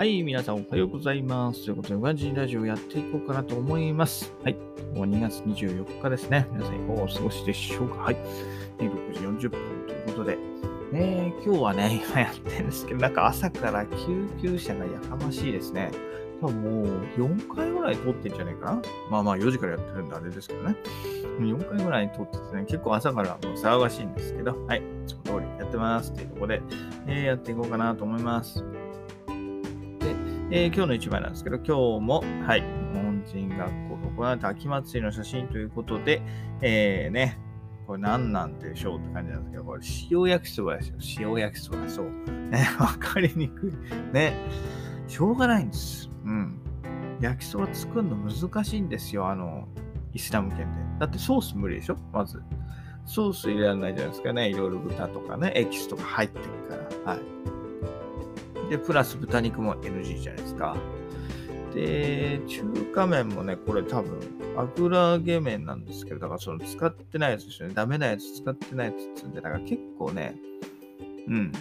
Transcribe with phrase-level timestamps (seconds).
[0.00, 1.66] はい、皆さんおはようございます。
[1.66, 4.32] ということで、ウガジンラジオやっていこうかなと思います。
[4.42, 4.54] はい、
[4.94, 6.48] もう2月24日ですね。
[6.52, 8.16] 皆さんいかがお過ごしでしょうかはい、
[8.78, 10.38] えー6時40分ということで、
[10.90, 15.90] ね、今日はね、今やってるんですけど、なんか朝から救急車がやかましいですね。
[16.40, 16.86] 多分もう
[17.18, 18.82] 4回ぐらい通ってんじゃないかな。
[19.10, 20.76] まあまあ4時からやってるんであれですけどね。
[21.40, 26.62] 4回ぐらい通っててね、結構朝からもう騒がしいんですけど、はい、いつも通りやってますっていうところで、
[27.06, 28.64] えーやっていこうかなと思います。
[30.52, 31.72] えー今日の一枚なんですけど、今日
[32.04, 32.66] も、はい、日
[32.98, 36.20] 本人学校で行われた秋祭りの写真ということで、
[36.60, 37.38] えー、ね、
[37.86, 40.88] これ何なんでしょうって感じなんですけど、これ塩焼きそばです
[41.20, 41.30] よ。
[41.30, 42.10] 塩焼きそば、そう。
[42.50, 43.72] ね、わかりにくい。
[44.12, 44.34] ね、
[45.06, 46.10] しょうがないんです。
[46.24, 46.58] うん。
[47.20, 49.68] 焼きそば作るの難しいんですよ、あの、
[50.14, 50.64] イスラム圏で。
[50.98, 52.42] だってソース無理でしょまず。
[53.04, 54.48] ソース入れられないじゃないですかね。
[54.48, 57.12] いろいろ豚とかね、エキスとか入ってるから。
[57.12, 57.59] はい。
[58.70, 60.76] で、プラス豚肉も NG じゃないですか。
[61.74, 62.62] で、中
[62.94, 64.18] 華麺もね、これ多分、
[64.56, 67.74] 油揚げ麺なんですけど、だからその使ってないやつですよね。
[67.74, 70.36] ダメなやつ使ってないやつっつんで、だから結構ね、
[71.28, 71.52] うん、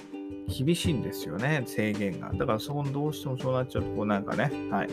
[0.47, 2.31] 厳しいんですよね、制限が。
[2.33, 4.89] だからそこどうしてもそうなっちゃうと、こうなんかね、はい。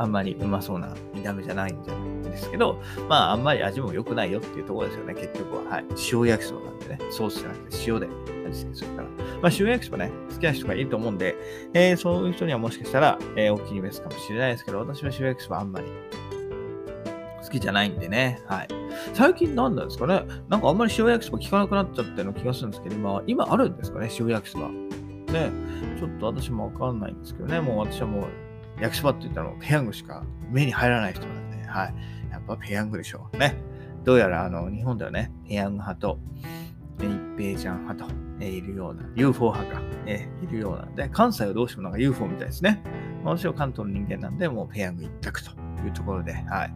[0.00, 1.82] あんまりうまそうな見た目じゃないん
[2.22, 5.64] ですけど、まああんまり味も良くないよっていうところですよね、結局は。
[5.70, 5.84] はい。
[6.10, 8.08] 塩焼きそばなんでね、ソースじゃなくて塩で
[8.48, 9.08] 味付けするから。
[9.42, 11.36] まあ塩焼きそばね、好きな人がいると思うんで、
[11.74, 15.86] えーそういう人にはもしかしたら、えーお気に召すかもしれないですけど、私は塩焼きそばあんまり
[17.42, 18.40] 好きじゃないんでね。
[18.46, 18.68] はい。
[19.12, 24.68] 最近なんなんですかねなんかあんまり塩焼きそば効かなくなっちゃったような気がするんですけど、今、今あるんですかね塩焼きそば。
[24.68, 25.52] ね。
[25.98, 27.60] ちょっと私もわかんないんですけどね。
[27.60, 28.24] もう私はもう
[28.80, 31.94] 焼きそばって言ったらペヤングしか目に入らない人なんで、はい。
[32.30, 33.36] やっぱペヤングでしょう。
[33.38, 33.56] ね。
[34.04, 36.18] どうやらあの日本ではね、ペヤング派と、
[37.02, 42.82] え一平ちゃん派と、えいるような、UFO 派が、えいるようなんで、関西はどうしてもなんか UFO みたいですね。
[43.24, 45.50] 私は関東の人間なんで、もうペヤング一択と
[45.84, 46.74] いうところで、はい。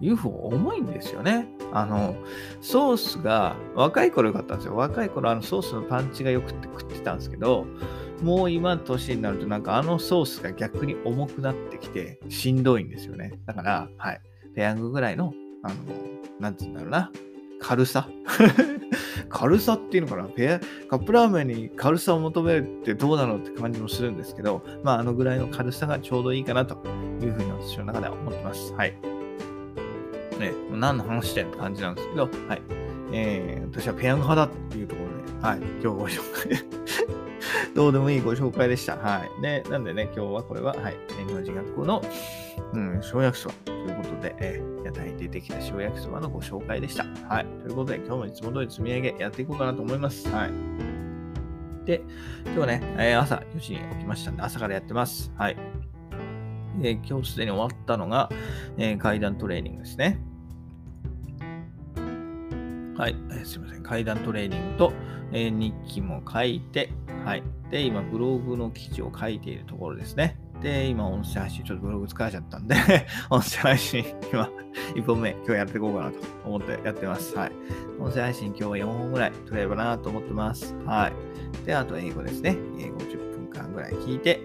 [0.00, 1.46] UFO 重いんですよね。
[1.72, 2.16] あの、
[2.60, 4.76] ソースが、若い頃良かったんですよ。
[4.76, 7.66] 若い頃あのソースのパンチが良くって食ってたんですけど、
[8.22, 13.38] もう今の年になるとなんかあのソースが逆に重くなってきてしんどいんですよね。
[13.46, 14.20] だから、はい。
[14.54, 15.32] ペヤングぐらいの、
[15.62, 15.74] あの、
[16.38, 17.10] なんつうんだろうな。
[17.60, 18.08] 軽さ
[19.28, 26.76] 軽さっていうのかなペヤカップラーメンに軽さを求めるってどうなのって感じもするんですけど、まああのぐらいの軽さがちょうどいいかなと
[27.22, 28.72] いうふうに私の中では思ってます。
[28.72, 28.94] はい。
[30.38, 32.62] ね、何の話してんって感じなんですけど、はい。
[33.12, 35.58] えー、私はペヤング派だっていうところで、はい。
[35.58, 36.79] 今日ご紹介
[37.74, 38.96] どうでもいいご紹介でした。
[38.96, 39.42] はい。
[39.42, 40.96] で、なんでね、今日はこれは、はい。
[41.26, 42.02] 日本人学校の、
[42.72, 47.04] うん、小焼きそばということで、えー、屋台に出てきた小焼きそばのご紹介でした。
[47.28, 47.46] はい。
[47.62, 50.28] ということで、今日もいつも通り積み上げやっていこうかなと思います。
[50.28, 50.50] はい。
[51.84, 52.02] で、
[52.44, 55.32] 今日はね、え朝4時に起きましたんで、朝からやってます。
[55.36, 55.56] はい。
[56.78, 58.30] で、今日すでに終わったのが、
[58.76, 60.20] えー階段トレーニングですね。
[62.96, 63.82] はい、えーすいません。
[63.82, 64.92] 階段トレーニングと、
[65.32, 66.92] えー日記も書いて、
[67.24, 67.42] はい。
[67.70, 70.38] で、今、ブログの記事を書いているところですね。
[70.62, 72.74] で、今、音声配信、ちょっとブログ疲れちゃったんで、
[73.30, 74.50] 音声配信、今、
[74.94, 77.36] 1本目、今日やっていこうかなと思ってやってます。
[77.36, 77.52] はい。
[77.98, 80.74] 音声配信、今日は4本ぐらい取れればなと思ってます。
[80.86, 81.10] は
[81.62, 81.66] い。
[81.66, 82.56] で、あと、英語ですね。
[82.78, 84.40] 英語10分間ぐらい聞いて、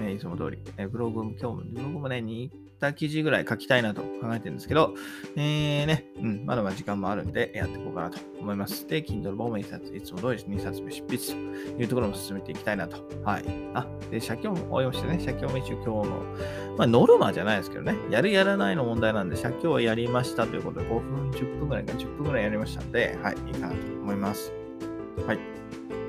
[0.00, 2.50] えいつも通り、えブログも、今日も、ブログもね、似
[2.82, 4.94] た記事ぐらい書きたいなと考えてるんですけど、
[5.36, 8.86] えーね、うん、まだまだ時間もあるんで、やっていこうかなと思います。
[8.88, 11.32] で、Kindle 本も1冊、いつも通り2冊目執筆と
[11.80, 12.96] いうところも進めていきたいなと。
[13.24, 13.44] はい。
[13.74, 16.04] あ、で、写経も終わりましてね、写経も一応今日の、
[16.76, 24.52] まあ、ノルマじゃないですけどね、やるやらないの問題なんで、写経はやりましたということで、5分、10分ぐらいか、10分ぐらいやりましたんで、はい、いいかなと思います。
[25.26, 25.38] はい。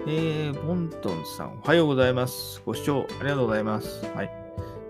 [0.05, 2.61] えー、ボントンさん、おはようございます。
[2.65, 4.05] ご視聴ありがとうございます。
[4.13, 4.42] はい。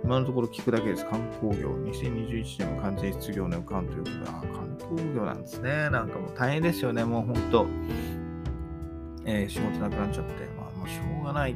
[0.03, 1.05] 今のところ聞くだけです。
[1.05, 1.69] 観光業。
[1.69, 5.89] 2021年も完全失業の予感ということで、あ観光業なんですね。
[5.89, 7.05] なんかもう大変ですよね。
[7.05, 7.67] もう本当、
[9.25, 11.55] えー仕事なくなっちゃって、まあもうしょうがないっ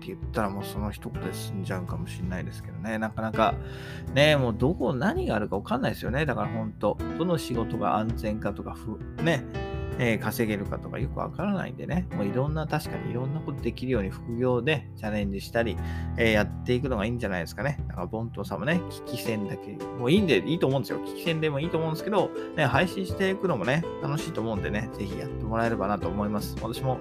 [0.00, 2.98] て言ったらもうその一言で済んじゃうかもしれないですけどね。
[2.98, 3.54] なかなか、
[4.14, 6.26] ね、もうどこ、何があるか分かんないですよね。
[6.26, 8.76] だから本当、どの仕事が安全かとか、
[9.22, 9.42] ね、
[9.98, 15.76] えー稼げるかとかよくわからないんでね、もういろんな、確かにいろんなことできるように副業でチャレンジしたり、
[16.16, 17.78] えーやっていくのがいいんじゃないですかね。
[17.88, 20.98] だから、ボントさんもね、聞き戦だけ、もういいんで、いいと思うんですよ。
[21.00, 26.56] 聞き戦でもいいと思うんですけど、ね、配信していくのもね、楽しいと思うんでね、ぜひやってもらえればなと思います。
[26.62, 26.98] 私も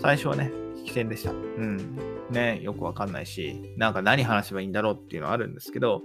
[0.00, 1.30] 最初はね、聞き戦でした。
[1.30, 1.98] うん。
[2.30, 6.02] ね、よくわかんないし、なんか何話せばいいんだろうっていうのはあるんですけど、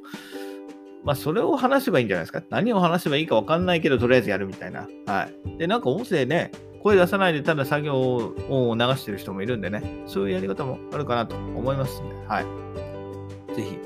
[1.03, 2.43] まあ、それを話せばいいんじゃないですか？
[2.49, 4.87] 何を話せばいいか分かんないけど、とりあえずやるみたいな。
[5.07, 5.57] はい。
[5.57, 6.51] で、なんか音声ね、
[6.83, 12.45] 声出さないでただ作業を流してる人もいるんでね、そういうやり方もあるかなと思いますんで、はい。
[13.55, 13.77] ぜひ、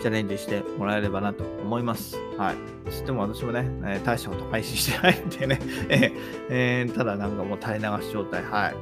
[0.00, 2.16] チャレンジしてもらえればなと思います。
[2.36, 2.90] はい。
[2.90, 5.60] つっても私もね、えー、大したこと配信してないんでね、
[6.50, 8.74] えー、ただなんかもう垂れ流し状態、はい。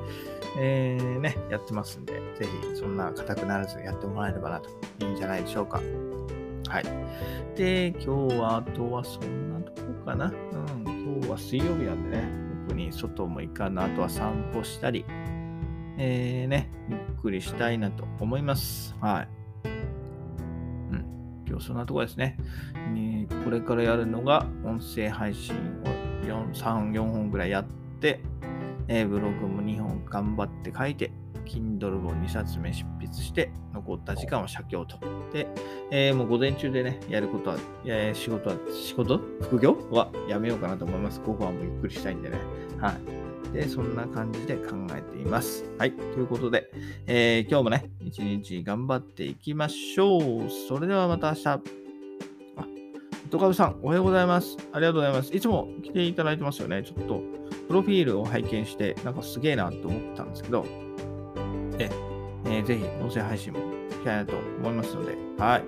[0.59, 4.69] えー、ね、やってますんで、ぜひそんな硬くならずやってもらえればなと
[5.01, 5.81] いいんじゃないでしょうか。
[6.71, 6.85] はい。
[7.57, 10.27] で、今日は、あとはそんなとこかな。
[10.27, 12.29] うん、今日は水曜日なんでね、
[12.69, 15.05] 特に外も行かな、あとは散歩したり、
[15.99, 18.95] えー、ね、ゆっくりしたいなと思います。
[19.01, 19.29] はい。
[19.65, 22.37] うん今日そんなとこですね。
[22.95, 27.65] ねこれからやるのが音声配信を3、4本ぐらいやっ
[28.01, 28.21] て、
[28.91, 31.13] えー、ブログも2本頑張って書いて、
[31.47, 34.99] Kindle 本2冊目執筆して、残った時間は写経と。
[35.33, 35.47] で、
[35.93, 39.21] えー、もう午前中でね、やることは、えー、仕事は、仕事？
[39.43, 41.21] 副業はやめようかなと思います。
[41.25, 42.39] 午後はもうゆっくりしたいんでね。
[42.81, 43.53] はい。
[43.53, 45.65] で、そんな感じで考えています。
[45.79, 45.93] はい。
[45.93, 46.71] ということで、
[47.07, 50.51] えー、今日もね、一日頑張っていきましょう。
[50.69, 51.49] それではまた明日。
[51.49, 51.61] あ、
[53.31, 54.57] トカブさん、おはようございます。
[54.73, 55.33] ありがとうございます。
[55.33, 56.83] いつも来ていただいてますよね。
[56.83, 57.23] ちょっと、
[57.71, 60.67] プロフィールを拝見して、なんかすげえなと思ったんですけど、
[61.79, 61.89] え、
[62.47, 63.61] えー、ぜひ音声配信も
[63.93, 65.65] したいなと思いますので、はい。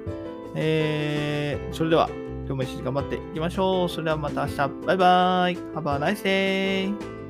[0.56, 3.88] えー、それでは、今日も一日頑張っていきましょう。
[3.88, 4.56] それではまた明日。
[4.84, 5.56] バイバイ。
[5.76, 7.21] Have a nice day.